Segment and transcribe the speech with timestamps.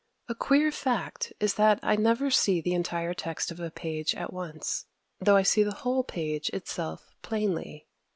[0.27, 4.33] A queer fact is that I never see the entire text of a page at
[4.33, 4.87] once,
[5.19, 7.85] though I see the whole page itself plainly.